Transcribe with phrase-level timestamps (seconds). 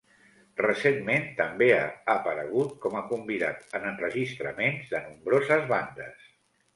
[0.59, 6.25] Recentment també ha aparegut com a convidat en enregistraments de nombroses bandes.